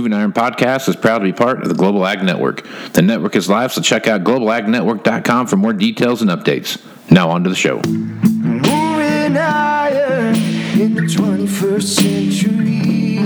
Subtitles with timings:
[0.00, 2.66] Moving Iron Podcast is proud to be part of the Global Ag Network.
[2.94, 6.82] The network is live, so check out globalagnetwork.com for more details and updates.
[7.10, 7.82] Now, on to the show.
[7.86, 10.36] Moving iron
[10.80, 13.16] in the 21st century.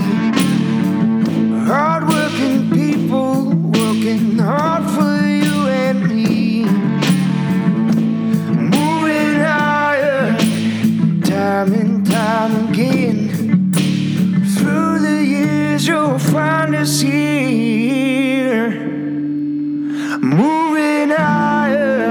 [1.65, 1.94] Hardworking
[15.87, 18.71] you'll find us here.
[20.19, 22.05] Moving iron.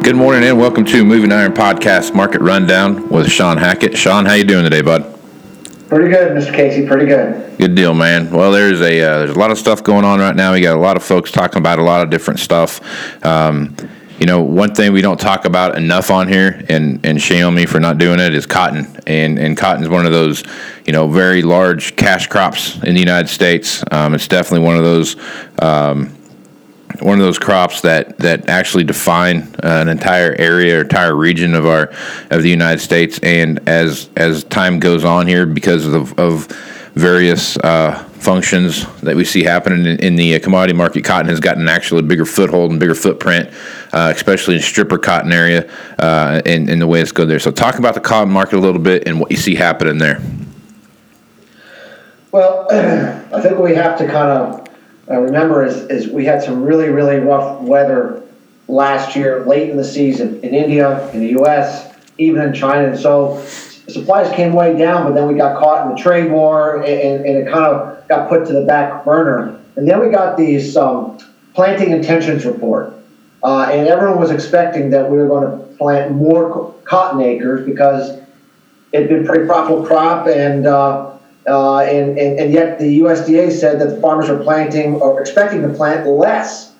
[0.00, 3.96] Good morning and welcome to Moving Iron Podcast Market Rundown with Shawn Hackett.
[3.96, 5.18] Shawn, how you doing today, bud?
[5.88, 6.54] Pretty good, Mr.
[6.54, 6.86] Casey.
[6.86, 7.56] Pretty good.
[7.58, 8.30] Good deal, man.
[8.30, 10.52] Well, there's a uh, there's a lot of stuff going on right now.
[10.52, 12.80] We got a lot of folks talking about a lot of different stuff.
[13.24, 13.74] Um,
[14.20, 17.54] you know, one thing we don't talk about enough on here, and and shame on
[17.54, 18.86] me for not doing it, is cotton.
[19.06, 20.44] And and cotton is one of those,
[20.86, 23.82] you know, very large cash crops in the United States.
[23.90, 25.16] Um, it's definitely one of those.
[25.58, 26.16] Um,
[26.98, 31.54] one of those crops that, that actually define uh, an entire area or entire region
[31.54, 31.84] of our
[32.30, 33.18] of the United States.
[33.22, 36.48] And as as time goes on here, because of, of
[36.94, 41.68] various uh, functions that we see happening in, in the commodity market, cotton has gotten
[41.68, 43.50] actually a bigger foothold and bigger footprint,
[43.92, 47.38] uh, especially in stripper cotton area, uh, and, and the way it's going there.
[47.38, 50.20] So, talk about the cotton market a little bit and what you see happening there.
[52.32, 52.66] Well,
[53.34, 54.68] I think we have to kind of
[55.10, 58.22] uh, remember is, is we had some really, really rough weather
[58.68, 62.88] last year, late in the season, in India, in the U.S., even in China.
[62.90, 63.44] And so
[63.92, 67.36] supplies came way down, but then we got caught in the trade war, and, and
[67.36, 69.60] it kind of got put to the back burner.
[69.76, 71.18] And then we got these um,
[71.54, 72.94] planting intentions report.
[73.42, 78.20] Uh, and everyone was expecting that we were going to plant more cotton acres because
[78.92, 81.12] it'd been a pretty profitable crop, and, uh,
[81.48, 85.62] uh, and, and, and yet the USDA said that the farmers are planting or expecting
[85.62, 86.74] to plant less.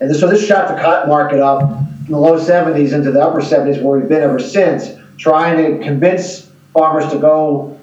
[0.00, 3.40] And so this shot the cotton market up from the low 70s into the upper
[3.40, 7.80] 70s, where we've been ever since, trying to convince farmers to go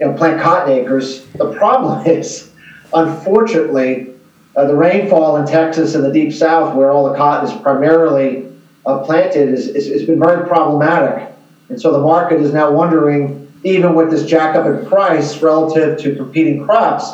[0.00, 1.26] you know, plant cotton acres.
[1.34, 2.52] The problem is,
[2.94, 4.14] unfortunately,
[4.56, 8.50] uh, the rainfall in Texas and the deep south, where all the cotton is primarily
[8.86, 11.32] uh, planted, is, is, has been very problematic.
[11.68, 15.98] And so the market is now wondering, even with this jack up in price relative
[16.00, 17.10] to competing crops,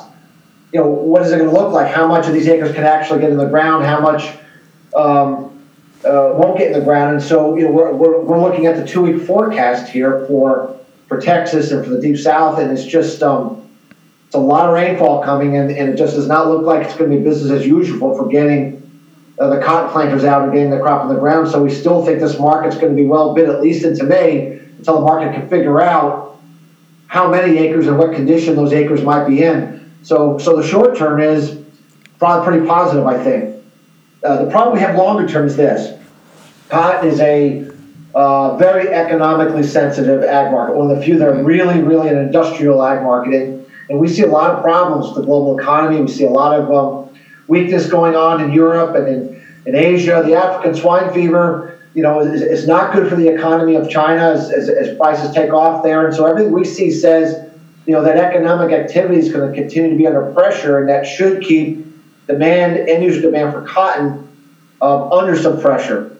[0.72, 1.92] you know, what is it going to look like?
[1.92, 3.84] How much of these acres can actually get in the ground?
[3.84, 4.36] How much
[4.96, 5.62] um,
[6.04, 7.14] uh, won't get in the ground?
[7.14, 10.80] And so, you know, we're, we're, we're looking at the two week forecast here for
[11.14, 13.68] for Texas and for the deep south, and it's just um,
[14.26, 16.96] it's a lot of rainfall coming, and, and it just does not look like it's
[16.96, 18.80] going to be business as usual for getting
[19.38, 21.48] uh, the cotton planters out and getting the crop in the ground.
[21.48, 24.58] So we still think this market's going to be well bid at least into May
[24.78, 26.40] until the market can figure out
[27.06, 29.92] how many acres and what condition those acres might be in.
[30.02, 31.60] So so the short term is
[32.18, 33.62] probably pretty positive, I think.
[34.24, 35.96] Uh, the problem we have longer term is this:
[36.68, 37.70] cotton is a
[38.14, 42.18] uh, very economically sensitive ag market, one of the few that are really, really an
[42.18, 43.34] industrial ag market.
[43.34, 46.00] And, and we see a lot of problems with the global economy.
[46.00, 50.22] We see a lot of um, weakness going on in Europe and in, in Asia.
[50.24, 54.30] The African swine fever, you know, is, is not good for the economy of China
[54.30, 56.06] as, as, as prices take off there.
[56.06, 57.50] And so everything we see says,
[57.86, 61.04] you know, that economic activity is going to continue to be under pressure, and that
[61.04, 61.84] should keep
[62.26, 64.26] demand, end user demand for cotton,
[64.80, 66.13] um, under some pressure.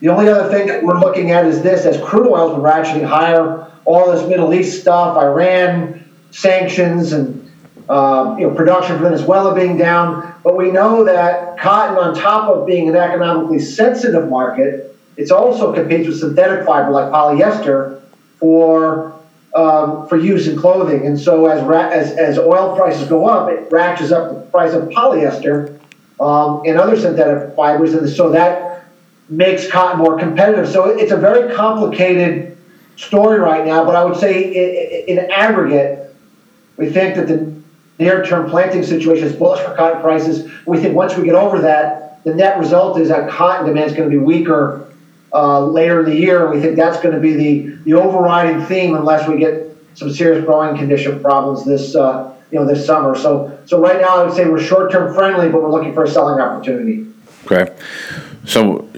[0.00, 3.06] The only other thing that we're looking at is this: as crude oil's been ratcheting
[3.06, 7.50] higher, all this Middle East stuff, Iran sanctions, and
[7.88, 10.34] uh, you know production from Venezuela being down.
[10.44, 15.72] But we know that cotton, on top of being an economically sensitive market, it's also
[15.72, 18.02] competes with synthetic fiber like polyester
[18.38, 19.18] for
[19.54, 21.06] um, for use in clothing.
[21.06, 24.74] And so as, ra- as as oil prices go up, it ratchets up the price
[24.74, 25.80] of polyester
[26.20, 28.65] um, and other synthetic fibers, and so that
[29.28, 30.68] makes cotton more competitive.
[30.68, 32.56] So it's a very complicated
[32.96, 36.14] story right now, but I would say in, in aggregate,
[36.76, 37.54] we think that the
[37.98, 40.50] near-term planting situation is bullish for cotton prices.
[40.66, 43.96] We think once we get over that, the net result is that cotton demand is
[43.96, 44.92] going to be weaker
[45.32, 46.50] uh, later in the year.
[46.50, 50.44] We think that's going to be the, the overriding theme unless we get some serious
[50.44, 53.14] growing condition problems this uh, you know this summer.
[53.16, 56.08] So so right now I would say we're short-term friendly, but we're looking for a
[56.08, 57.06] selling opportunity.
[57.50, 57.74] Okay.
[58.44, 58.88] So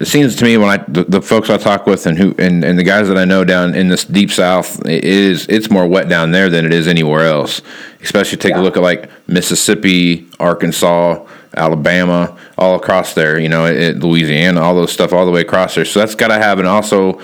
[0.00, 2.64] it seems to me when I the, the, folks I talk with and who and,
[2.64, 5.86] and the guys that I know down in this deep south it is it's more
[5.86, 7.60] wet down there than it is anywhere else.
[8.00, 8.60] Especially take yeah.
[8.60, 13.38] a look at like Mississippi, Arkansas, Alabama, all across there.
[13.38, 15.84] You know, it, Louisiana, all those stuff all the way across there.
[15.84, 17.20] So that's got to have and also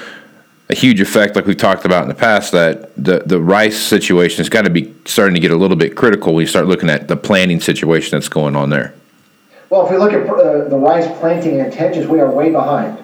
[0.68, 4.38] a huge effect, like we've talked about in the past, that the, the rice situation
[4.38, 6.90] has got to be starting to get a little bit critical when you start looking
[6.90, 8.92] at the planting situation that's going on there.
[9.70, 13.02] Well, if we look at uh, the rice planting intentions, we are way behind.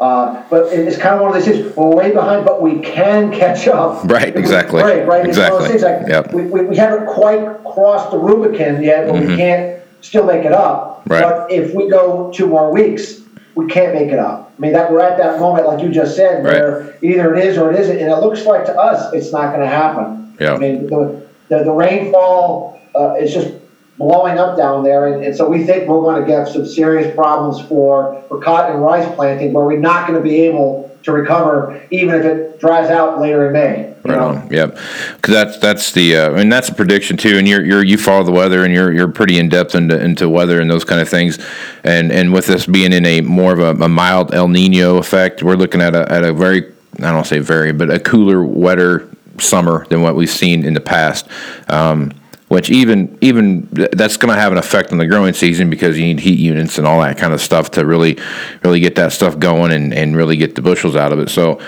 [0.00, 1.76] Uh, but it's kind of one of those things.
[1.76, 4.02] We're way behind, but we can catch up.
[4.04, 4.82] Right, exactly.
[4.82, 5.26] Right, right.
[5.26, 5.28] Exactly.
[5.28, 6.32] It's one of those things like Yep.
[6.32, 10.52] we, we, we haven't quite crossed the Rubicon yet, but we can't still make it
[10.52, 11.00] up.
[11.00, 11.12] Mm-hmm.
[11.12, 11.22] Right.
[11.22, 13.20] But if we go two more weeks,
[13.54, 14.54] we can't make it up.
[14.56, 17.58] I mean, that we're at that moment, like you just said, where either it is
[17.58, 20.34] or it isn't, and it looks like to us it's not going to happen.
[20.40, 20.54] Yeah.
[20.54, 23.52] I mean, the the, the rainfall uh, is just
[24.00, 27.14] blowing up down there, and, and so we think we're going to get some serious
[27.14, 31.12] problems for for cotton and rice planting, where we're not going to be able to
[31.12, 33.94] recover, even if it dries out later in May.
[34.02, 34.28] Right know?
[34.28, 34.50] on.
[34.50, 34.78] Yep.
[35.16, 37.98] Because that's that's the uh, I mean that's a prediction too, and you're you're you
[37.98, 41.00] follow the weather and you're you're pretty in depth into into weather and those kind
[41.00, 41.38] of things,
[41.84, 45.42] and and with this being in a more of a, a mild El Nino effect,
[45.42, 49.08] we're looking at a at a very I don't say very, but a cooler, wetter
[49.38, 51.28] summer than what we've seen in the past.
[51.68, 52.12] Um,
[52.50, 56.04] which even even that's going to have an effect on the growing season because you
[56.04, 58.18] need heat units and all that kind of stuff to really
[58.64, 61.28] really get that stuff going and, and really get the bushels out of it.
[61.28, 61.60] So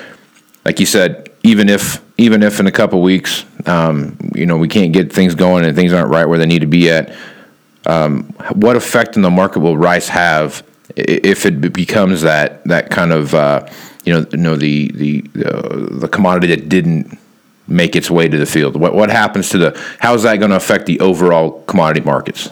[0.64, 4.67] like you said, even if even if in a couple weeks, um, you know, we
[4.67, 7.14] can't get things going and things aren't right where they need to be at,
[7.87, 8.25] um,
[8.55, 10.64] what effect in the market will rice have
[10.96, 13.64] if it becomes that that kind of uh,
[14.05, 17.20] you know you know the the uh, the commodity that didn't
[17.66, 18.76] make its way to the field?
[18.76, 22.50] What what happens to the how is that going to affect the overall commodity markets?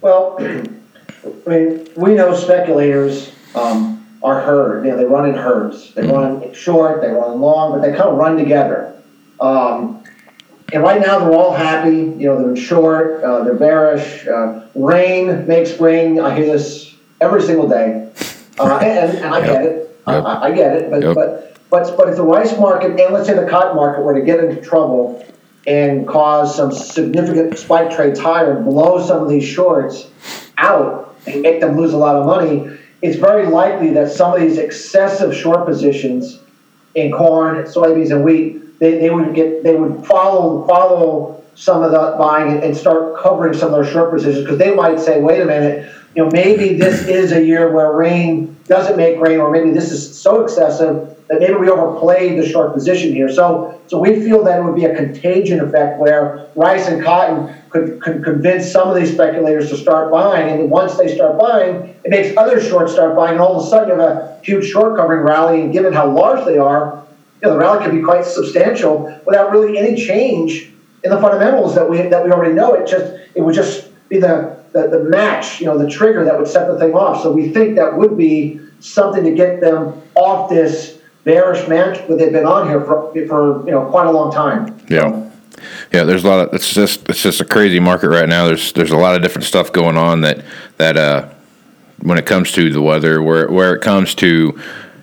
[0.00, 0.36] Well,
[1.46, 4.84] I mean, we know speculators um, are herd.
[4.84, 5.92] You know, they run in herds.
[5.94, 8.94] They run short, they run long, but they kind of run together.
[9.40, 10.02] Um,
[10.72, 11.96] and right now, they're all happy.
[11.96, 14.26] You know, they're short, uh, they're bearish.
[14.26, 16.20] Uh, rain makes spring.
[16.20, 18.10] I hear this every single day,
[18.58, 19.96] uh, and, and I get it.
[20.06, 20.24] Yep.
[20.24, 20.90] I, I get it.
[20.90, 21.14] But Yep.
[21.14, 24.24] but but but if the rice market and let's say the cotton market were to
[24.24, 25.24] get into trouble
[25.66, 30.10] and cause some significant spike trades higher and blow some of these shorts
[30.58, 34.40] out and make them lose a lot of money, it's very likely that some of
[34.40, 36.40] these excessive short positions
[36.94, 41.90] in corn, soybeans, and wheat, they, they would get they would follow follow some of
[41.90, 44.44] the buying and, start covering some of their short positions.
[44.44, 47.92] Because they might say, wait a minute, you know, maybe this is a year where
[47.92, 52.46] rain doesn't make rain, or maybe this is so excessive that maybe we overplayed the
[52.46, 53.32] short position here.
[53.32, 57.54] So, so we feel that it would be a contagion effect where rice and cotton
[57.70, 61.94] could, could convince some of these speculators to start buying, and once they start buying,
[62.04, 64.68] it makes other shorts start buying, and all of a sudden you have a huge
[64.68, 65.60] short covering rally.
[65.60, 67.06] And given how large they are,
[67.40, 70.72] you know, the rally could be quite substantial without really any change
[71.04, 72.74] in the fundamentals that we that we already know.
[72.74, 76.36] It just it would just be the the, the match, you know, the trigger that
[76.36, 77.22] would set the thing off.
[77.22, 82.18] So we think that would be something to get them off this bearish match but
[82.18, 84.78] they've been on here for, for you know quite a long time.
[84.88, 85.26] Yeah.
[85.92, 88.46] Yeah, there's a lot of it's just it's just a crazy market right now.
[88.46, 90.42] There's there's a lot of different stuff going on that
[90.78, 91.28] that uh
[92.02, 94.58] when it comes to the weather, where where it comes to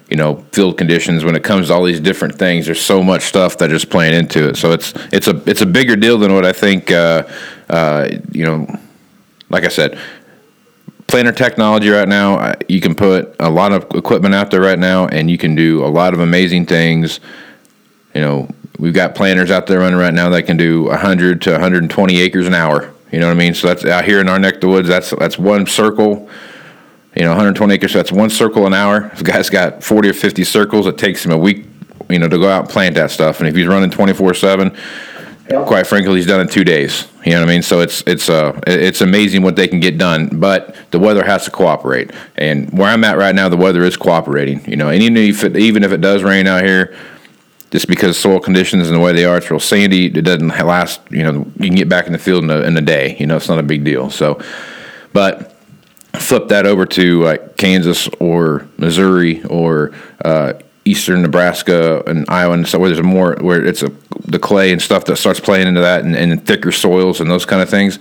[0.10, 3.24] you know field conditions, when it comes to all these different things, there's so much
[3.24, 4.58] stuff that is playing into it.
[4.58, 6.92] So it's it's a it's a bigger deal than what I think.
[6.92, 7.28] Uh,
[7.70, 8.68] uh, you know,
[9.50, 10.00] like I said,
[11.08, 15.08] planner technology right now, you can put a lot of equipment out there right now,
[15.08, 17.20] and you can do a lot of amazing things.
[18.14, 21.52] You know, we've got planners out there running right now that can do 100 to
[21.52, 22.94] 120 acres an hour.
[23.12, 23.54] You know what I mean?
[23.54, 24.88] So that's out here in our neck of the woods.
[24.88, 26.30] That's that's one circle.
[27.16, 27.94] You know, 120 acres.
[27.94, 29.10] So that's one circle an hour.
[29.14, 31.66] If a guy's got 40 or 50 circles, it takes him a week.
[32.10, 33.40] You know, to go out and plant that stuff.
[33.40, 34.78] And if he's running 24 seven,
[35.66, 37.08] quite frankly, he's done in two days.
[37.28, 37.62] You know what I mean?
[37.62, 41.44] So it's it's uh it's amazing what they can get done, but the weather has
[41.44, 42.12] to cooperate.
[42.38, 44.64] And where I'm at right now, the weather is cooperating.
[44.66, 46.96] You know, and even if it, even if it does rain out here,
[47.70, 50.06] just because soil conditions and the way they are, it's real sandy.
[50.06, 51.02] It doesn't last.
[51.10, 53.18] You know, you can get back in the field in a, in a day.
[53.20, 54.10] You know, it's not a big deal.
[54.10, 54.42] So,
[55.12, 55.54] but
[56.14, 59.94] flip that over to like Kansas or Missouri or
[60.24, 60.54] uh,
[60.88, 63.92] eastern Nebraska and Iowa, and so where there's more where it's a
[64.26, 67.46] the clay and stuff that starts playing into that, and, and thicker soils and those
[67.46, 68.00] kind of things.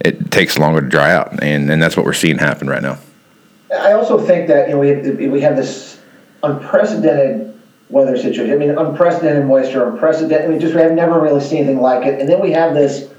[0.00, 2.98] It takes longer to dry out, and, and that's what we're seeing happen right now.
[3.72, 6.00] I also think that you know we we have this
[6.42, 8.52] unprecedented weather situation.
[8.52, 10.46] I mean, unprecedented moisture, unprecedented.
[10.46, 12.20] I mean, just we have never really seen anything like it.
[12.20, 13.10] And then we have this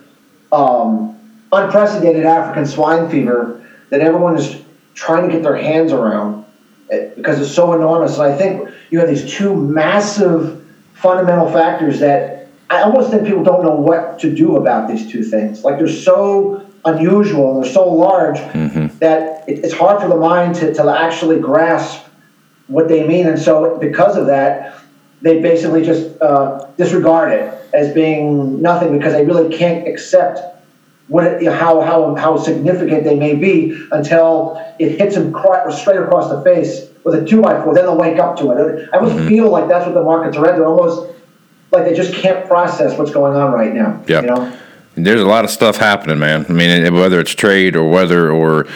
[0.51, 1.17] um,
[1.51, 4.61] unprecedented African swine fever that everyone is
[4.93, 6.45] trying to get their hands around
[6.89, 8.17] because it's so enormous.
[8.17, 13.43] And I think you have these two massive fundamental factors that I almost think people
[13.43, 15.63] don't know what to do about these two things.
[15.63, 18.37] Like they're so unusual and they're so large
[18.99, 22.05] that it, it's hard for the mind to, to actually grasp
[22.67, 23.27] what they mean.
[23.27, 24.77] And so, because of that,
[25.21, 30.39] they basically just uh, disregard it as being nothing because they really can't accept
[31.07, 35.33] what it, you know, how, how, how significant they may be until it hits them
[35.71, 37.73] straight across the face with a two by four.
[37.73, 38.89] Then they'll wake up to it.
[38.91, 39.27] I almost mm-hmm.
[39.27, 40.55] feel like that's what the markets are at.
[40.55, 41.13] They're almost
[41.71, 44.03] like they just can't process what's going on right now.
[44.07, 44.23] Yep.
[44.23, 44.57] You know?
[44.95, 46.45] There's a lot of stuff happening, man.
[46.49, 48.67] I mean, whether it's trade or weather or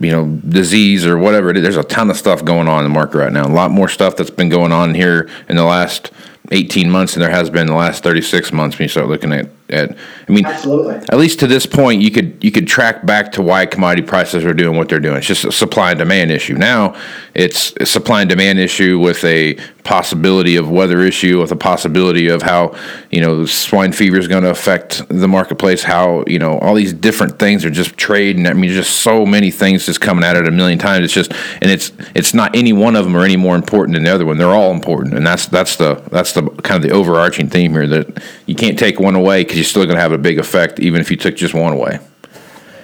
[0.00, 2.90] you know disease or whatever it is, there's a ton of stuff going on in
[2.90, 3.46] the market right now.
[3.46, 6.10] A lot more stuff that's been going on here in the last
[6.50, 9.32] 18 months than there has been in the last 36 months when you start looking
[9.32, 9.96] at, at
[10.28, 10.94] I mean Absolutely.
[10.94, 14.44] at least to this point you could you could track back to why commodity prices
[14.44, 15.18] are doing what they're doing.
[15.18, 16.54] It's just a supply and demand issue.
[16.54, 16.94] Now
[17.34, 22.28] it's a supply and demand issue with a possibility of weather issue, with a possibility
[22.28, 22.76] of how
[23.10, 25.82] you know swine fever is going to affect the marketplace.
[25.82, 29.24] How you know all these different things are just trade, and I mean just so
[29.24, 31.04] many things just coming at it a million times.
[31.04, 34.04] It's just and it's it's not any one of them are any more important than
[34.04, 34.38] the other one.
[34.38, 37.86] They're all important, and that's that's the that's the kind of the overarching theme here
[37.86, 40.80] that you can't take one away because you're still going to have a big effect
[40.80, 42.00] even if you took just one away.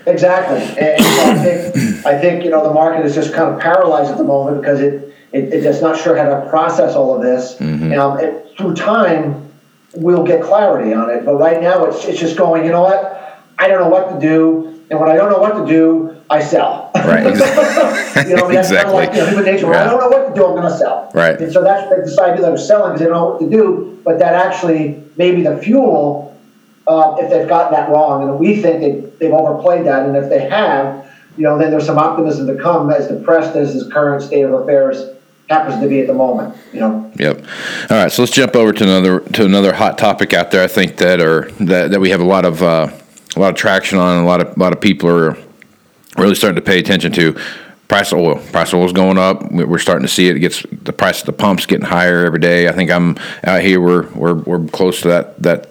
[0.07, 0.61] Exactly.
[0.79, 4.17] And I think, I think, you know, the market is just kind of paralyzed at
[4.17, 7.61] the moment because it, it, it's just not sure how to process all of this.
[7.61, 9.51] Um, and through time,
[9.95, 11.25] we'll get clarity on it.
[11.25, 13.43] But right now, it's, it's just going, you know what?
[13.59, 14.85] I don't know what to do.
[14.89, 16.93] And when I don't know what to do, I sell.
[16.95, 17.25] Right.
[18.29, 18.95] you know, I mean, that's kind of Exactly.
[18.95, 19.67] like you know, human nature.
[19.67, 21.11] When I don't know what to do, I'm going to sell.
[21.13, 21.39] Right.
[21.41, 24.01] And so that's they decide that they're selling because they don't know what to do.
[24.05, 26.38] But that actually maybe the fuel
[26.89, 30.29] uh, if they've gotten that wrong, and we think they, they've overplayed that, and if
[30.31, 34.23] they have, you know, then there's some optimism to come as depressed as this current
[34.23, 35.15] state of affairs
[35.49, 37.11] happens to be at the moment, you know.
[37.19, 37.45] Yep.
[37.91, 40.63] All right, so let's jump over to another to another hot topic out there.
[40.65, 42.89] I think that are that, that we have a lot of uh,
[43.37, 44.23] a lot of traction on.
[44.23, 45.37] A lot of a lot of people are
[46.17, 47.37] really starting to pay attention to.
[47.87, 48.35] Price of oil.
[48.53, 49.51] Price of oil is going up.
[49.51, 50.37] We- We're starting to see it.
[50.37, 52.69] It gets the price of the pumps getting higher every day.
[52.69, 53.81] I think I'm out here.
[53.81, 55.68] We're we're we're close to that that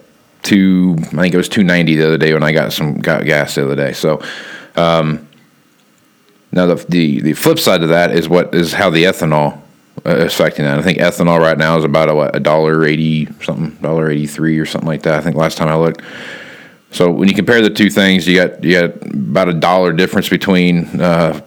[0.48, 0.96] two.
[0.98, 3.56] I think it was two ninety the other day when I got some got gas
[3.56, 3.94] the other day.
[3.94, 4.22] So.
[4.76, 5.28] Um,
[6.52, 9.62] now the, the the flip side of that is what is how the ethanol
[10.06, 10.80] uh, affecting that.
[10.80, 14.28] I think ethanol right now is about a what a dollar eighty something, dollar eighty
[14.28, 15.16] three or something like that.
[15.16, 16.02] I think last time I looked.
[16.92, 20.30] So when you compare the two things, you got you got about a dollar difference
[20.30, 21.42] between uh,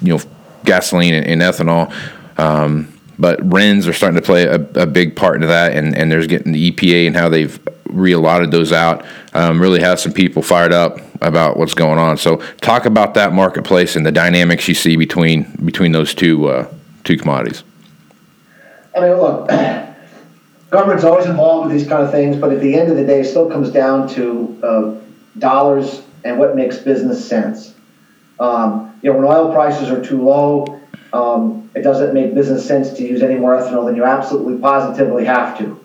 [0.00, 0.22] you know
[0.64, 1.92] gasoline and, and ethanol.
[2.38, 2.91] Um,
[3.22, 6.26] but RINs are starting to play a, a big part into that, and, and there's
[6.26, 9.06] getting the EPA and how they've reallotted those out.
[9.32, 12.18] Um, really have some people fired up about what's going on.
[12.18, 16.68] So talk about that marketplace and the dynamics you see between between those two uh,
[17.04, 17.62] two commodities.
[18.96, 19.46] I mean, look,
[20.70, 23.20] government's always involved with these kind of things, but at the end of the day,
[23.20, 24.94] it still comes down to uh,
[25.38, 27.72] dollars and what makes business sense.
[28.40, 30.81] Um, you know, when oil prices are too low,
[31.12, 35.24] um, it doesn't make business sense to use any more ethanol than you absolutely positively
[35.24, 35.78] have to.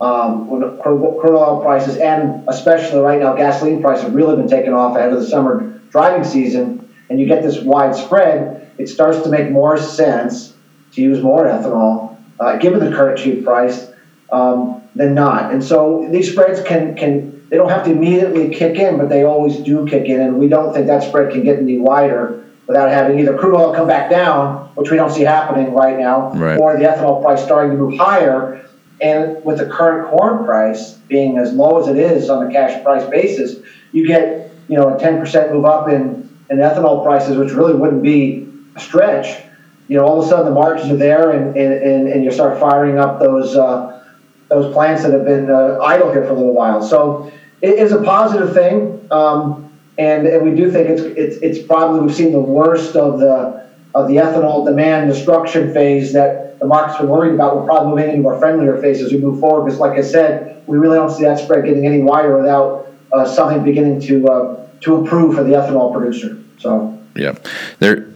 [0.00, 4.48] Um, when crude crude oil prices and especially right now gasoline prices have really been
[4.48, 9.20] taken off ahead of the summer driving season, and you get this widespread, it starts
[9.22, 10.54] to make more sense
[10.92, 13.90] to use more ethanol, uh, given the current cheap price,
[14.32, 15.52] um, than not.
[15.52, 19.24] And so these spreads can can they don't have to immediately kick in, but they
[19.24, 22.88] always do kick in, and we don't think that spread can get any wider without
[22.88, 26.56] having either crude oil come back down, which we don't see happening right now, Right.
[26.56, 28.64] or the ethanol price starting to move higher.
[29.00, 32.80] And with the current corn price being as low as it is on a cash
[32.84, 33.56] price basis,
[33.90, 38.04] you get you know a 10% move up in, in ethanol prices, which really wouldn't
[38.04, 38.46] be
[38.76, 39.42] a stretch.
[39.88, 42.30] You know, all of a sudden the margins are there, and, and, and, and you
[42.30, 44.04] start firing up those uh,
[44.48, 46.80] those plants that have been uh, idle here for a little while.
[46.82, 49.69] So it is a positive thing, um,
[50.00, 53.68] and and we do think it's it's it's probably we've seen the worst of the
[53.94, 57.56] of the ethanol demand destruction phase that the market's been worried about.
[57.56, 59.64] We're probably moving into a friendlier phase as we move forward.
[59.64, 63.26] Because, like I said, we really don't see that spread getting any wider without uh,
[63.26, 66.38] something beginning to uh, to improve for the ethanol producer.
[66.58, 66.96] So.
[67.16, 67.34] Yeah.
[67.78, 68.06] There.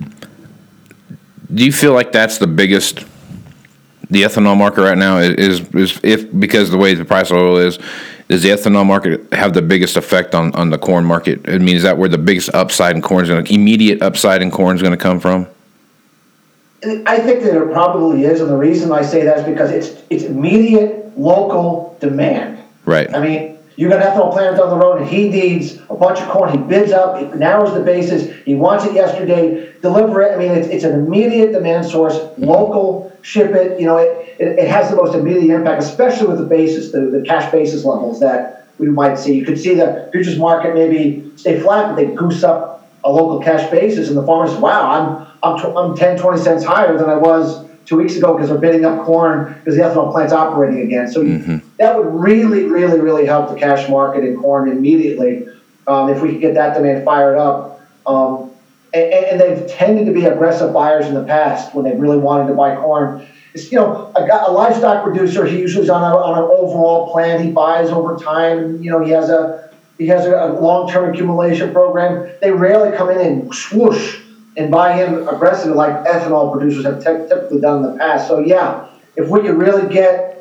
[1.53, 3.05] Do you feel like that's the biggest,
[4.11, 7.59] the ethanol market right now is is if because the way the price of oil
[7.59, 7.79] is,
[8.35, 11.49] does the ethanol market have the biggest effect on, on the corn market?
[11.49, 14.43] I mean, is that where the biggest upside in corn is going to immediate upside
[14.43, 15.47] in corn is going to come from?
[17.07, 20.03] I think that it probably is, and the reason I say that is because it's
[20.11, 22.59] it's immediate local demand.
[22.85, 23.14] Right.
[23.14, 26.28] I mean, you got ethanol plant on the road, and he needs a bunch of
[26.28, 26.50] corn.
[26.50, 28.33] He bids up, it narrows the basis.
[28.45, 29.75] He wants it yesterday.
[29.83, 30.35] Deliver it.
[30.35, 32.19] I mean, it's, it's an immediate demand source.
[32.38, 33.81] Local, ship it.
[33.81, 37.00] You know, it, it, it has the most immediate impact, especially with the basis, the,
[37.00, 39.35] the cash basis levels that we might see.
[39.35, 43.40] You could see the futures market maybe stay flat, but they goose up a local
[43.40, 47.16] cash basis, and the farmers, wow, I'm I'm, I'm 10, 20 cents higher than I
[47.16, 51.07] was two weeks ago because they're bidding up corn because the ethanol plant's operating again.
[51.11, 51.63] So mm-hmm.
[51.78, 55.49] That would really, really, really help the cash market in corn immediately
[55.87, 57.81] um, if we could get that demand fired up.
[58.07, 58.50] Um,
[58.93, 62.47] and, and they've tended to be aggressive buyers in the past when they really wanted
[62.49, 63.26] to buy corn.
[63.54, 67.12] It's, you know, a, a livestock producer, he usually is on, a, on an overall
[67.12, 67.43] plan.
[67.43, 68.83] He buys over time.
[68.83, 72.28] You know, he has a he has a, a long-term accumulation program.
[72.40, 74.21] They rarely come in and swoosh
[74.57, 78.26] and buy in aggressively like ethanol producers have typically done in the past.
[78.26, 80.34] So yeah, if we could really get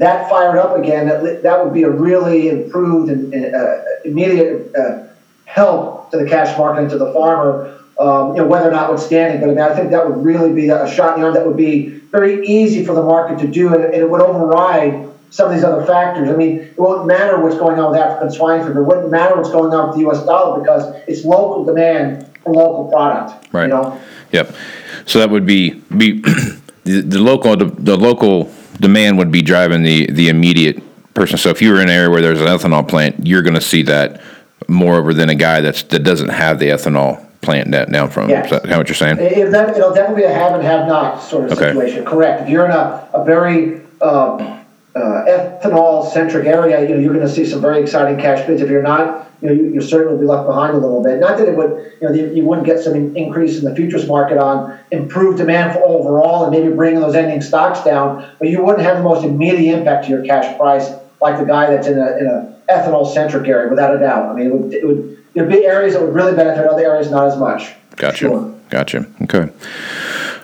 [0.00, 5.06] that fired up again, that, that would be a really improved and uh, immediate uh,
[5.44, 7.76] help to the cash market and to the farmer.
[7.98, 10.90] Um, you know, weather notwithstanding, but I mean, I think that would really be a
[10.90, 13.84] shot in the arm that would be very easy for the market to do, and,
[13.84, 16.30] and it would override some of these other factors.
[16.30, 18.80] I mean, it won't matter what's going on with African swine fever.
[18.80, 20.24] It wouldn't matter what's going on with the U.S.
[20.24, 23.52] dollar because it's local demand for local product.
[23.52, 23.64] Right.
[23.64, 24.00] You know?
[24.32, 24.56] Yep.
[25.04, 26.20] So that would be be
[26.84, 30.82] the, the local the, the local demand would be driving the the immediate
[31.14, 31.38] person.
[31.38, 33.60] So if you were in an area where there's an ethanol plant, you're going to
[33.60, 34.20] see that
[34.68, 38.28] more over than a guy that's that doesn't have the ethanol plant that down from.
[38.28, 38.52] Yes.
[38.52, 39.18] Is that what you're saying?
[39.18, 41.68] It, it'll def- it'll definitely be a have and have not sort of Okay.
[41.72, 42.04] situation.
[42.04, 42.42] Correct.
[42.42, 44.59] If you're in a, a very um,
[44.94, 48.60] uh, ethanol centric area, you know, you're going to see some very exciting cash bids.
[48.60, 51.20] If you're not, you know, you, you certainly be left behind a little bit.
[51.20, 54.38] Not that it would, you know, you, wouldn't get some increase in the futures market
[54.38, 58.82] on improved demand for overall and maybe bringing those ending stocks down, but you wouldn't
[58.82, 62.16] have the most immediate impact to your cash price like the guy that's in a
[62.18, 64.30] in a ethanol centric area, without a doubt.
[64.30, 67.10] I mean, it would, it would there'd be areas that would really benefit, other areas
[67.10, 67.74] not as much.
[67.96, 68.16] Gotcha.
[68.16, 68.54] Sure.
[68.70, 69.06] Gotcha.
[69.22, 69.50] Okay.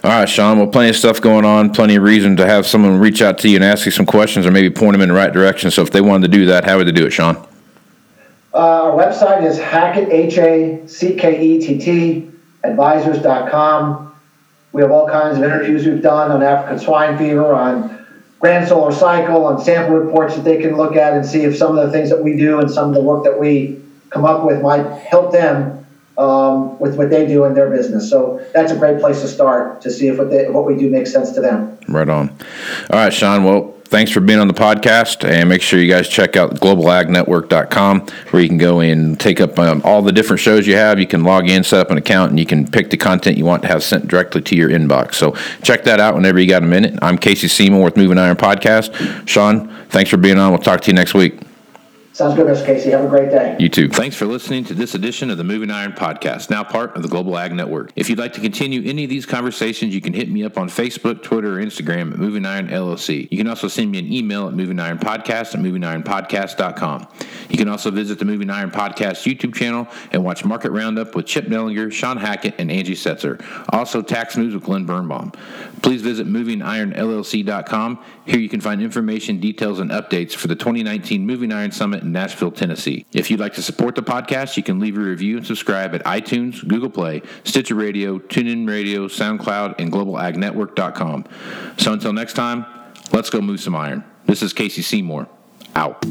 [0.06, 0.58] All right, Shawn.
[0.58, 1.72] Well, plenty of stuff going on.
[1.72, 4.46] Plenty of reason to have someone reach out to you and ask you some questions,
[4.46, 5.68] or maybe point them in the right direction.
[5.72, 7.36] So, if they wanted to do that, how would they do it, Shawn?
[8.54, 12.30] Uh, our website is Hackett, H A C K E T T,
[12.62, 14.14] advisors.com.
[14.70, 18.06] We have all kinds of interviews we've done on African swine fever, on
[18.38, 21.76] Grand Solar Cycle, on sample reports that they can look at and see if some
[21.76, 24.44] of the things that we do and some of the work that we come up
[24.44, 25.84] with might help them
[26.18, 28.08] um, with what they do in their business.
[28.08, 30.90] So that's a great place to start to see if what, they, what we do
[30.90, 31.78] makes sense to them.
[31.88, 32.30] Right on.
[32.90, 33.44] All right, Shawn.
[33.44, 35.28] Well, thanks for being on the podcast.
[35.28, 38.00] And make sure you guys check out globalagnetwork.com
[38.30, 40.98] where you can go and take up um, all the different shows you have.
[40.98, 43.44] You can log in, set up an account, and you can pick the content you
[43.44, 45.14] want to have sent directly to your inbox.
[45.14, 46.98] So check that out whenever you got a minute.
[47.02, 49.28] I'm Casey Seymour with Moving Iron Podcast.
[49.28, 50.50] Shawn, thanks for being on.
[50.50, 51.45] We'll talk to you next week.
[52.16, 52.64] Sounds good, Mr.
[52.64, 52.92] Casey.
[52.92, 53.58] Have a great day.
[53.60, 53.90] You too.
[53.90, 57.08] Thanks for listening to this edition of the Moving Iron Podcast, now part of the
[57.08, 57.92] Global Ag Network.
[57.94, 60.70] If you'd like to continue any of these conversations, you can hit me up on
[60.70, 63.28] Facebook, Twitter, or Instagram at Moving Iron LLC.
[63.30, 67.06] You can also send me an email at Moving Iron Podcast at movingironpodcast.com.
[67.50, 71.26] You can also visit the Moving Iron Podcast YouTube channel and watch Market Roundup with
[71.26, 73.44] Chip Nellinger, Shawn Hackett, and Angie Setzer.
[73.74, 75.32] Also, Tax News with Glenn Birnbaum.
[75.82, 78.02] Please visit movingironllc.com.
[78.24, 82.50] Here you can find information, details, and updates for the 2019 Moving Iron Summit Nashville,
[82.50, 83.06] Tennessee.
[83.12, 86.04] If you'd like to support the podcast, you can leave a review and subscribe at
[86.04, 91.24] iTunes, Google Play, Stitcher Radio, TuneIn Radio, SoundCloud, and globalagnetwork.com.
[91.78, 92.66] So until next time,
[93.12, 94.04] let's go move some iron.
[94.26, 95.28] This is Casey Seymour.
[95.74, 96.04] Out.